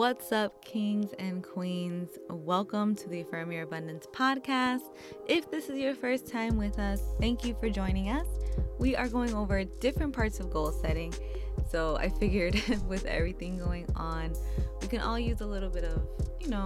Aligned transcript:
What's 0.00 0.32
up, 0.32 0.64
kings 0.64 1.12
and 1.18 1.44
queens? 1.44 2.08
Welcome 2.30 2.94
to 2.94 3.08
the 3.10 3.20
Affirm 3.20 3.52
Your 3.52 3.64
Abundance 3.64 4.06
podcast. 4.06 4.80
If 5.28 5.50
this 5.50 5.68
is 5.68 5.76
your 5.76 5.94
first 5.94 6.26
time 6.26 6.56
with 6.56 6.78
us, 6.78 7.02
thank 7.20 7.44
you 7.44 7.54
for 7.60 7.68
joining 7.68 8.08
us. 8.08 8.26
We 8.78 8.96
are 8.96 9.08
going 9.08 9.34
over 9.34 9.62
different 9.62 10.16
parts 10.16 10.40
of 10.40 10.48
goal 10.50 10.72
setting. 10.72 11.12
So 11.68 11.96
I 11.96 12.08
figured 12.08 12.54
with 12.88 13.04
everything 13.04 13.58
going 13.58 13.86
on, 13.94 14.32
we 14.80 14.88
can 14.88 15.02
all 15.02 15.18
use 15.18 15.42
a 15.42 15.46
little 15.46 15.68
bit 15.68 15.84
of, 15.84 16.02
you 16.40 16.48
know, 16.48 16.64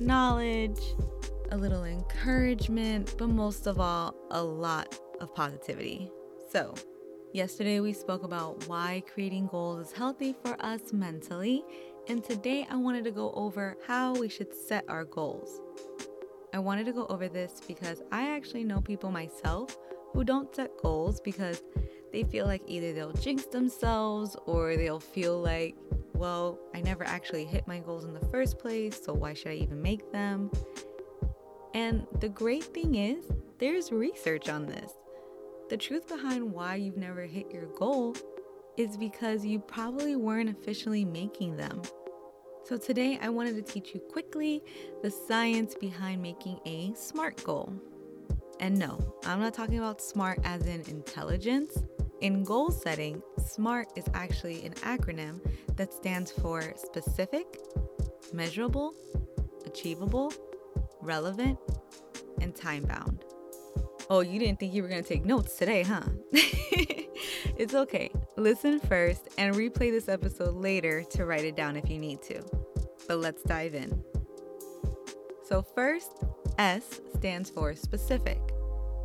knowledge, 0.00 0.80
a 1.50 1.56
little 1.58 1.84
encouragement, 1.84 3.16
but 3.18 3.28
most 3.28 3.66
of 3.66 3.80
all, 3.80 4.14
a 4.30 4.42
lot 4.42 4.98
of 5.20 5.34
positivity. 5.34 6.10
So, 6.50 6.74
yesterday 7.34 7.80
we 7.80 7.92
spoke 7.92 8.22
about 8.24 8.66
why 8.66 9.02
creating 9.12 9.48
goals 9.48 9.88
is 9.88 9.92
healthy 9.92 10.34
for 10.42 10.56
us 10.64 10.94
mentally 10.94 11.64
and 12.08 12.24
today 12.24 12.66
I 12.68 12.76
wanted 12.76 13.04
to 13.04 13.10
go 13.10 13.32
over 13.32 13.76
how 13.86 14.14
we 14.14 14.28
should 14.28 14.54
set 14.54 14.84
our 14.88 15.04
goals. 15.04 15.60
I 16.52 16.58
wanted 16.58 16.86
to 16.86 16.92
go 16.92 17.06
over 17.06 17.28
this 17.28 17.60
because 17.66 18.02
I 18.10 18.30
actually 18.30 18.64
know 18.64 18.80
people 18.80 19.10
myself 19.10 19.76
who 20.12 20.24
don't 20.24 20.54
set 20.54 20.70
goals 20.82 21.20
because 21.20 21.62
they 22.12 22.24
feel 22.24 22.46
like 22.46 22.62
either 22.66 22.92
they'll 22.92 23.12
jinx 23.12 23.46
themselves 23.46 24.36
or 24.46 24.76
they'll 24.76 25.00
feel 25.00 25.40
like, 25.40 25.76
well, 26.12 26.58
I 26.74 26.80
never 26.82 27.04
actually 27.04 27.44
hit 27.44 27.66
my 27.66 27.78
goals 27.78 28.04
in 28.04 28.12
the 28.12 28.26
first 28.26 28.58
place, 28.58 29.00
so 29.02 29.14
why 29.14 29.32
should 29.32 29.52
I 29.52 29.54
even 29.54 29.80
make 29.80 30.12
them? 30.12 30.50
And 31.72 32.06
the 32.20 32.28
great 32.28 32.64
thing 32.64 32.96
is, 32.96 33.24
there's 33.58 33.90
research 33.92 34.48
on 34.48 34.66
this. 34.66 34.92
The 35.70 35.76
truth 35.78 36.08
behind 36.08 36.52
why 36.52 36.74
you've 36.74 36.98
never 36.98 37.22
hit 37.22 37.50
your 37.50 37.66
goal 37.78 38.14
is 38.76 38.96
because 38.96 39.44
you 39.44 39.58
probably 39.58 40.16
weren't 40.16 40.50
officially 40.50 41.04
making 41.04 41.56
them. 41.56 41.82
So, 42.64 42.76
today 42.76 43.18
I 43.20 43.28
wanted 43.28 43.54
to 43.56 43.72
teach 43.72 43.92
you 43.94 44.00
quickly 44.00 44.62
the 45.02 45.10
science 45.10 45.74
behind 45.74 46.22
making 46.22 46.60
a 46.64 46.92
SMART 46.94 47.42
goal. 47.44 47.72
And 48.60 48.78
no, 48.78 48.98
I'm 49.24 49.40
not 49.40 49.54
talking 49.54 49.78
about 49.78 50.00
SMART 50.00 50.38
as 50.44 50.62
in 50.66 50.82
intelligence. 50.82 51.82
In 52.20 52.44
goal 52.44 52.70
setting, 52.70 53.20
SMART 53.44 53.88
is 53.96 54.04
actually 54.14 54.64
an 54.64 54.74
acronym 54.74 55.40
that 55.76 55.92
stands 55.92 56.30
for 56.30 56.72
specific, 56.76 57.58
measurable, 58.32 58.94
achievable, 59.66 60.32
relevant, 61.00 61.58
and 62.40 62.54
time 62.54 62.84
bound. 62.84 63.24
Oh, 64.08 64.20
you 64.20 64.38
didn't 64.38 64.60
think 64.60 64.72
you 64.72 64.82
were 64.82 64.88
going 64.88 65.02
to 65.02 65.08
take 65.08 65.24
notes 65.24 65.56
today, 65.56 65.82
huh? 65.82 66.02
it's 67.56 67.74
okay. 67.74 68.10
Listen 68.36 68.80
first 68.80 69.28
and 69.38 69.54
replay 69.54 69.90
this 69.90 70.08
episode 70.08 70.54
later 70.54 71.02
to 71.10 71.26
write 71.26 71.44
it 71.44 71.56
down 71.56 71.76
if 71.76 71.88
you 71.90 71.98
need 71.98 72.22
to. 72.22 72.42
But 73.08 73.18
let's 73.18 73.42
dive 73.42 73.74
in. 73.74 74.02
So, 75.44 75.62
first, 75.62 76.24
S 76.58 77.00
stands 77.16 77.50
for 77.50 77.74
specific. 77.74 78.40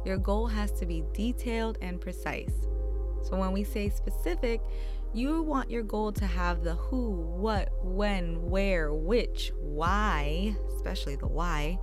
Your 0.05 0.17
goal 0.17 0.47
has 0.47 0.71
to 0.79 0.85
be 0.85 1.03
detailed 1.13 1.77
and 1.81 1.99
precise. 1.99 2.53
So, 3.23 3.35
when 3.35 3.51
we 3.51 3.63
say 3.63 3.89
specific, 3.89 4.61
you 5.13 5.41
want 5.41 5.69
your 5.69 5.83
goal 5.83 6.11
to 6.13 6.25
have 6.25 6.63
the 6.63 6.75
who, 6.75 7.11
what, 7.11 7.69
when, 7.81 8.41
where, 8.41 8.93
which, 8.93 9.51
why, 9.59 10.55
especially 10.75 11.15
the 11.15 11.27
why. 11.27 11.79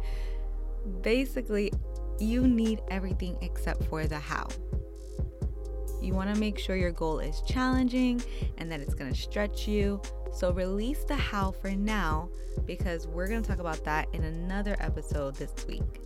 Basically, 1.00 1.72
you 2.18 2.46
need 2.46 2.80
everything 2.90 3.36
except 3.42 3.84
for 3.84 4.06
the 4.06 4.18
how. 4.18 4.48
You 6.04 6.12
want 6.12 6.32
to 6.34 6.38
make 6.38 6.58
sure 6.58 6.76
your 6.76 6.92
goal 6.92 7.18
is 7.18 7.40
challenging 7.46 8.22
and 8.58 8.70
that 8.70 8.80
it's 8.80 8.94
going 8.94 9.10
to 9.10 9.18
stretch 9.18 9.66
you. 9.66 10.02
So 10.34 10.52
release 10.52 11.02
the 11.04 11.16
how 11.16 11.52
for 11.52 11.70
now 11.70 12.28
because 12.66 13.06
we're 13.06 13.26
going 13.26 13.42
to 13.42 13.48
talk 13.48 13.58
about 13.58 13.82
that 13.84 14.08
in 14.12 14.24
another 14.24 14.76
episode 14.80 15.34
this 15.36 15.52
week. 15.66 16.00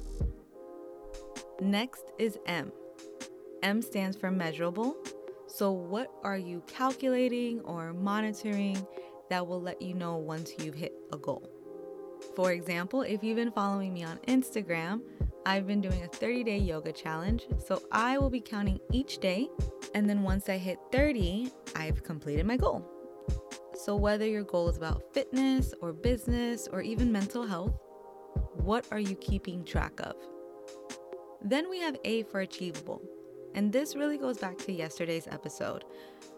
Next 1.61 2.05
is 2.19 2.39
M. 2.47 2.71
M 3.65 3.83
stands 3.83 4.17
for 4.17 4.31
measurable. 4.31 4.97
So, 5.49 5.73
what 5.73 6.13
are 6.23 6.37
you 6.37 6.63
calculating 6.69 7.61
or 7.63 7.93
monitoring 7.93 8.87
that 9.31 9.45
will 9.45 9.61
let 9.61 9.83
you 9.83 9.95
know 9.95 10.17
once 10.17 10.53
you've 10.59 10.75
hit 10.75 10.93
a 11.13 11.17
goal? 11.17 11.51
For 12.37 12.53
example, 12.53 13.03
if 13.03 13.25
you've 13.25 13.37
been 13.37 13.51
following 13.51 13.93
me 13.93 14.05
on 14.05 14.19
Instagram, 14.29 15.01
I've 15.49 15.67
been 15.67 15.81
doing 15.81 16.03
a 16.03 16.09
30 16.09 16.45
day 16.45 16.59
yoga 16.59 16.93
challenge. 16.93 17.47
So 17.67 17.81
I 17.91 18.19
will 18.19 18.29
be 18.29 18.39
counting 18.41 18.79
each 18.93 19.17
day. 19.17 19.49
And 19.95 20.07
then 20.07 20.23
once 20.23 20.51
I 20.51 20.59
hit 20.59 20.79
30, 20.93 21.51
I've 21.75 22.03
completed 22.03 22.45
my 22.45 22.59
goal. 22.59 22.87
So 23.73 23.97
whether 23.97 24.27
your 24.27 24.43
goal 24.43 24.69
is 24.69 24.77
about 24.77 25.15
fitness 25.15 25.73
or 25.81 25.95
business 25.95 26.69
or 26.71 26.83
even 26.83 27.11
mental 27.11 27.47
health, 27.47 27.75
what 28.57 28.87
are 28.91 29.01
you 29.01 29.17
keeping 29.17 29.65
track 29.65 29.99
of? 30.01 30.17
Then 31.41 31.71
we 31.71 31.81
have 31.81 31.97
A 32.05 32.25
for 32.25 32.41
achievable. 32.41 33.01
And 33.55 33.73
this 33.73 33.97
really 33.97 34.19
goes 34.19 34.37
back 34.37 34.59
to 34.59 34.73
yesterday's 34.73 35.27
episode. 35.29 35.83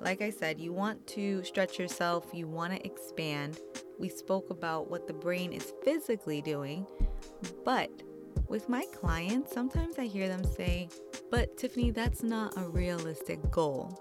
Like 0.00 0.22
I 0.22 0.30
said, 0.30 0.60
you 0.60 0.72
want 0.72 1.04
to 1.08 1.42
stretch 1.42 1.80
yourself, 1.80 2.26
you 2.32 2.46
want 2.46 2.74
to 2.74 2.86
expand. 2.86 3.58
We 3.98 4.08
spoke 4.08 4.50
about 4.50 4.88
what 4.88 5.08
the 5.08 5.14
brain 5.14 5.52
is 5.52 5.72
physically 5.82 6.40
doing, 6.40 6.86
but 7.64 7.90
with 8.50 8.68
my 8.68 8.84
clients, 8.92 9.52
sometimes 9.52 9.96
I 9.96 10.06
hear 10.06 10.26
them 10.26 10.42
say, 10.42 10.88
but 11.30 11.56
Tiffany, 11.56 11.92
that's 11.92 12.24
not 12.24 12.56
a 12.56 12.68
realistic 12.68 13.38
goal. 13.48 13.96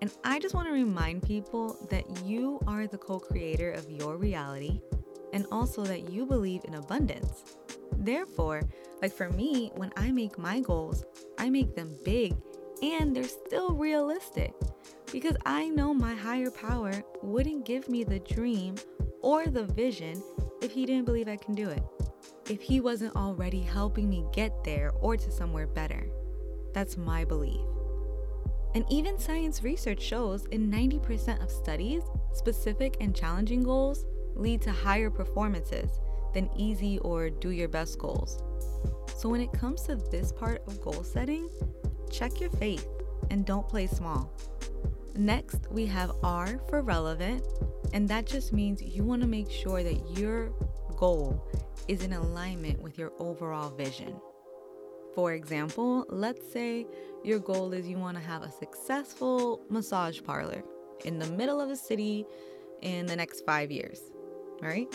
And 0.00 0.12
I 0.22 0.38
just 0.38 0.54
want 0.54 0.68
to 0.68 0.72
remind 0.72 1.24
people 1.24 1.76
that 1.90 2.24
you 2.24 2.60
are 2.68 2.86
the 2.86 2.96
co 2.96 3.18
creator 3.18 3.72
of 3.72 3.90
your 3.90 4.16
reality 4.16 4.80
and 5.32 5.46
also 5.50 5.82
that 5.82 6.12
you 6.12 6.24
believe 6.24 6.64
in 6.64 6.76
abundance. 6.76 7.56
Therefore, 7.96 8.62
like 9.02 9.12
for 9.12 9.30
me, 9.30 9.72
when 9.74 9.90
I 9.96 10.12
make 10.12 10.38
my 10.38 10.60
goals, 10.60 11.04
I 11.36 11.50
make 11.50 11.74
them 11.74 11.98
big 12.04 12.36
and 12.80 13.14
they're 13.14 13.24
still 13.24 13.72
realistic 13.72 14.54
because 15.10 15.36
I 15.44 15.68
know 15.70 15.92
my 15.92 16.14
higher 16.14 16.52
power 16.52 17.02
wouldn't 17.20 17.66
give 17.66 17.88
me 17.88 18.04
the 18.04 18.20
dream 18.20 18.76
or 19.22 19.46
the 19.46 19.64
vision 19.64 20.22
if 20.62 20.70
he 20.70 20.86
didn't 20.86 21.06
believe 21.06 21.26
I 21.26 21.36
can 21.36 21.56
do 21.56 21.68
it 21.68 21.82
if 22.48 22.62
he 22.62 22.80
wasn't 22.80 23.14
already 23.16 23.60
helping 23.60 24.08
me 24.08 24.24
get 24.32 24.64
there 24.64 24.92
or 25.00 25.16
to 25.16 25.30
somewhere 25.30 25.66
better. 25.66 26.08
That's 26.72 26.96
my 26.96 27.24
belief. 27.24 27.60
And 28.74 28.84
even 28.90 29.18
science 29.18 29.62
research 29.62 30.00
shows 30.00 30.46
in 30.46 30.70
90% 30.70 31.42
of 31.42 31.50
studies, 31.50 32.02
specific 32.32 32.96
and 33.00 33.14
challenging 33.14 33.62
goals 33.62 34.06
lead 34.34 34.62
to 34.62 34.70
higher 34.70 35.10
performances 35.10 35.90
than 36.34 36.50
easy 36.56 36.98
or 36.98 37.30
do 37.30 37.50
your 37.50 37.68
best 37.68 37.98
goals. 37.98 38.42
So 39.16 39.28
when 39.28 39.40
it 39.40 39.52
comes 39.52 39.82
to 39.82 39.96
this 39.96 40.32
part 40.32 40.62
of 40.66 40.80
goal 40.80 41.02
setting, 41.02 41.48
check 42.10 42.40
your 42.40 42.50
faith 42.50 42.86
and 43.30 43.44
don't 43.44 43.68
play 43.68 43.86
small. 43.86 44.32
Next, 45.16 45.66
we 45.70 45.86
have 45.86 46.12
R 46.22 46.60
for 46.68 46.82
relevant, 46.82 47.42
and 47.92 48.08
that 48.08 48.26
just 48.26 48.52
means 48.52 48.80
you 48.80 49.02
want 49.02 49.22
to 49.22 49.28
make 49.28 49.50
sure 49.50 49.82
that 49.82 50.16
your 50.16 50.52
goal 50.98 51.40
is 51.86 52.02
in 52.02 52.12
alignment 52.12 52.82
with 52.82 52.98
your 52.98 53.12
overall 53.20 53.70
vision. 53.70 54.20
For 55.14 55.32
example, 55.32 56.04
let's 56.08 56.52
say 56.52 56.86
your 57.24 57.38
goal 57.38 57.72
is 57.72 57.88
you 57.88 57.98
want 57.98 58.16
to 58.16 58.22
have 58.22 58.42
a 58.42 58.50
successful 58.50 59.62
massage 59.70 60.20
parlor 60.22 60.62
in 61.04 61.18
the 61.18 61.26
middle 61.30 61.60
of 61.60 61.70
a 61.70 61.76
city 61.76 62.26
in 62.82 63.06
the 63.06 63.14
next 63.14 63.46
five 63.46 63.70
years, 63.70 64.00
right? 64.60 64.88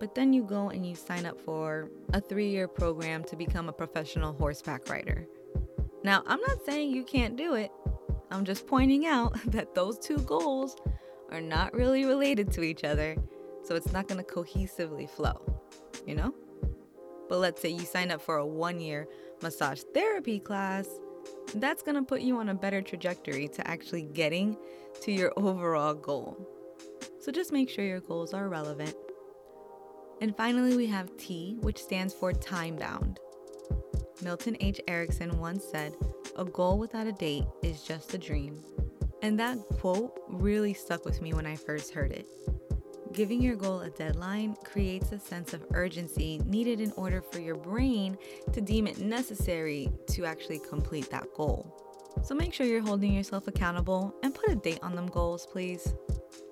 But 0.00 0.14
then 0.14 0.32
you 0.32 0.42
go 0.42 0.70
and 0.70 0.84
you 0.84 0.94
sign 0.94 1.24
up 1.24 1.40
for 1.40 1.88
a 2.12 2.20
three 2.20 2.48
year 2.48 2.68
program 2.68 3.22
to 3.24 3.36
become 3.36 3.68
a 3.68 3.72
professional 3.72 4.32
horseback 4.32 4.88
rider. 4.88 5.26
Now, 6.04 6.22
I'm 6.26 6.40
not 6.40 6.64
saying 6.64 6.90
you 6.90 7.04
can't 7.04 7.36
do 7.36 7.54
it, 7.54 7.70
I'm 8.30 8.44
just 8.44 8.66
pointing 8.66 9.06
out 9.06 9.38
that 9.52 9.74
those 9.74 9.98
two 9.98 10.18
goals 10.18 10.76
are 11.30 11.40
not 11.40 11.74
really 11.74 12.04
related 12.04 12.50
to 12.52 12.62
each 12.62 12.84
other, 12.84 13.16
so 13.64 13.74
it's 13.74 13.92
not 13.92 14.08
going 14.08 14.22
to 14.22 14.30
cohesively 14.30 15.08
flow 15.08 15.58
you 16.08 16.14
know? 16.14 16.34
But 17.28 17.38
let's 17.38 17.60
say 17.60 17.68
you 17.68 17.84
sign 17.84 18.10
up 18.10 18.22
for 18.22 18.38
a 18.38 18.46
one 18.46 18.80
year 18.80 19.06
massage 19.42 19.82
therapy 19.94 20.40
class, 20.40 20.88
that's 21.54 21.82
gonna 21.82 22.02
put 22.02 22.22
you 22.22 22.38
on 22.38 22.48
a 22.48 22.54
better 22.54 22.80
trajectory 22.80 23.46
to 23.48 23.68
actually 23.68 24.02
getting 24.02 24.56
to 25.02 25.12
your 25.12 25.32
overall 25.36 25.94
goal. 25.94 26.36
So 27.20 27.30
just 27.30 27.52
make 27.52 27.68
sure 27.68 27.84
your 27.84 28.00
goals 28.00 28.32
are 28.32 28.48
relevant. 28.48 28.94
And 30.20 30.36
finally, 30.36 30.76
we 30.76 30.86
have 30.86 31.16
T, 31.16 31.58
which 31.60 31.80
stands 31.80 32.12
for 32.12 32.32
time 32.32 32.76
bound. 32.76 33.20
Milton 34.22 34.56
H. 34.58 34.80
Erickson 34.88 35.38
once 35.38 35.64
said, 35.64 35.94
A 36.36 36.44
goal 36.44 36.78
without 36.78 37.06
a 37.06 37.12
date 37.12 37.44
is 37.62 37.82
just 37.82 38.14
a 38.14 38.18
dream. 38.18 38.60
And 39.22 39.38
that 39.38 39.58
quote 39.78 40.18
really 40.28 40.74
stuck 40.74 41.04
with 41.04 41.22
me 41.22 41.34
when 41.34 41.46
I 41.46 41.54
first 41.54 41.92
heard 41.92 42.10
it. 42.10 42.26
Giving 43.12 43.42
your 43.42 43.56
goal 43.56 43.80
a 43.80 43.90
deadline 43.90 44.54
creates 44.64 45.12
a 45.12 45.18
sense 45.18 45.54
of 45.54 45.64
urgency 45.72 46.40
needed 46.44 46.80
in 46.80 46.92
order 46.92 47.22
for 47.22 47.40
your 47.40 47.56
brain 47.56 48.16
to 48.52 48.60
deem 48.60 48.86
it 48.86 48.98
necessary 48.98 49.90
to 50.08 50.26
actually 50.26 50.58
complete 50.58 51.10
that 51.10 51.26
goal. 51.34 51.74
So 52.22 52.34
make 52.34 52.52
sure 52.52 52.66
you're 52.66 52.80
holding 52.80 53.12
yourself 53.12 53.48
accountable 53.48 54.14
and 54.22 54.34
put 54.34 54.50
a 54.50 54.54
date 54.56 54.80
on 54.82 54.94
them 54.94 55.06
goals, 55.06 55.46
please. 55.46 55.94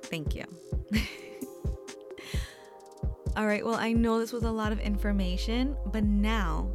Thank 0.04 0.34
you. 0.34 0.44
All 3.36 3.46
right, 3.46 3.64
well, 3.64 3.74
I 3.74 3.92
know 3.92 4.18
this 4.18 4.32
was 4.32 4.44
a 4.44 4.50
lot 4.50 4.72
of 4.72 4.80
information, 4.80 5.76
but 5.92 6.04
now 6.04 6.72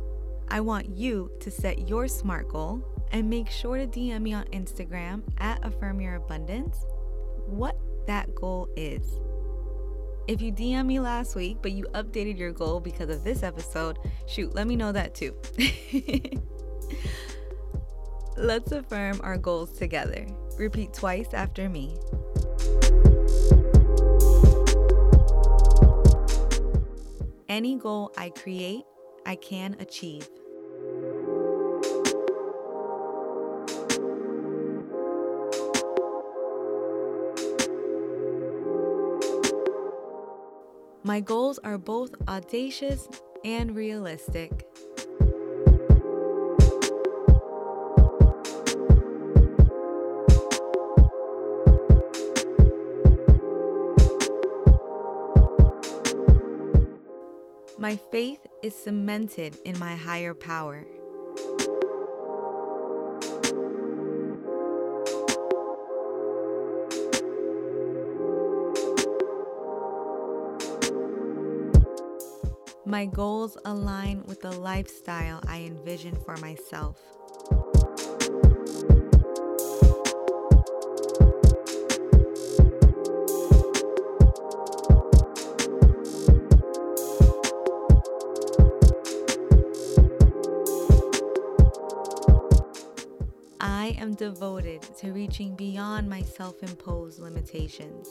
I 0.49 0.59
want 0.59 0.89
you 0.95 1.31
to 1.39 1.49
set 1.49 1.89
your 1.89 2.07
SMART 2.07 2.49
goal 2.49 2.83
and 3.11 3.29
make 3.29 3.49
sure 3.49 3.77
to 3.77 3.87
DM 3.87 4.21
me 4.21 4.33
on 4.33 4.45
Instagram 4.47 5.23
at 5.39 5.65
Affirm 5.65 5.99
Your 5.99 6.15
Abundance 6.15 6.85
what 7.47 7.77
that 8.05 8.33
goal 8.35 8.69
is. 8.75 9.19
If 10.27 10.41
you 10.41 10.51
DM 10.51 10.85
me 10.85 10.99
last 10.99 11.35
week, 11.35 11.57
but 11.61 11.71
you 11.71 11.85
updated 11.93 12.37
your 12.37 12.51
goal 12.51 12.79
because 12.79 13.09
of 13.09 13.23
this 13.23 13.43
episode, 13.43 13.97
shoot, 14.27 14.53
let 14.53 14.67
me 14.67 14.75
know 14.75 14.91
that 14.91 15.15
too. 15.15 15.35
Let's 18.37 18.71
affirm 18.71 19.19
our 19.23 19.37
goals 19.37 19.73
together. 19.73 20.25
Repeat 20.57 20.93
twice 20.93 21.33
after 21.33 21.69
me. 21.69 21.97
Any 27.49 27.75
goal 27.75 28.13
I 28.17 28.29
create, 28.29 28.83
I 29.25 29.35
can 29.35 29.75
achieve. 29.79 30.27
My 41.11 41.19
goals 41.19 41.59
are 41.65 41.77
both 41.77 42.15
audacious 42.29 43.09
and 43.43 43.75
realistic. 43.75 44.65
My 57.77 57.97
faith 58.09 58.47
is 58.63 58.73
cemented 58.73 59.57
in 59.65 59.77
my 59.79 59.97
higher 59.97 60.33
power. 60.33 60.85
My 72.91 73.05
goals 73.05 73.57
align 73.63 74.21
with 74.25 74.41
the 74.41 74.51
lifestyle 74.51 75.39
I 75.47 75.61
envision 75.61 76.13
for 76.25 76.35
myself. 76.35 76.97
I 93.61 93.95
am 93.99 94.15
devoted 94.15 94.81
to 94.97 95.13
reaching 95.13 95.55
beyond 95.55 96.09
my 96.09 96.23
self 96.23 96.61
imposed 96.61 97.19
limitations. 97.19 98.09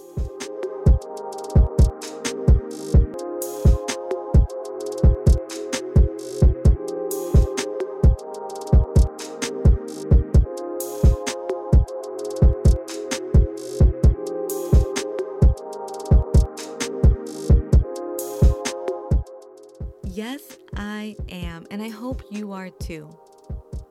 I 20.81 21.15
am, 21.29 21.67
and 21.71 21.82
I 21.82 21.91
hope 21.91 22.23
you 22.31 22.53
are 22.53 22.71
too. 22.71 23.11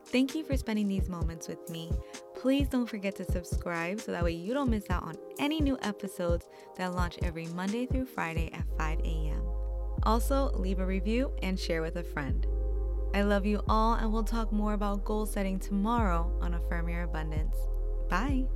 Thank 0.06 0.34
you 0.34 0.42
for 0.42 0.56
spending 0.56 0.88
these 0.88 1.08
moments 1.08 1.46
with 1.46 1.70
me. 1.70 1.92
Please 2.34 2.66
don't 2.66 2.88
forget 2.88 3.14
to 3.16 3.24
subscribe 3.24 4.00
so 4.00 4.10
that 4.10 4.24
way 4.24 4.32
you 4.32 4.52
don't 4.52 4.70
miss 4.70 4.90
out 4.90 5.04
on 5.04 5.14
any 5.38 5.60
new 5.60 5.78
episodes 5.82 6.48
that 6.76 6.92
launch 6.92 7.16
every 7.22 7.46
Monday 7.46 7.86
through 7.86 8.06
Friday 8.06 8.50
at 8.52 8.64
5 8.76 8.98
a.m. 9.04 9.40
Also, 10.02 10.50
leave 10.54 10.80
a 10.80 10.84
review 10.86 11.30
and 11.44 11.60
share 11.60 11.80
with 11.80 11.94
a 11.94 12.02
friend. 12.02 12.44
I 13.14 13.22
love 13.22 13.46
you 13.46 13.62
all, 13.68 13.94
and 13.94 14.12
we'll 14.12 14.24
talk 14.24 14.50
more 14.50 14.72
about 14.72 15.04
goal 15.04 15.26
setting 15.26 15.60
tomorrow 15.60 16.36
on 16.40 16.54
Affirm 16.54 16.88
Your 16.88 17.04
Abundance. 17.04 17.54
Bye. 18.08 18.46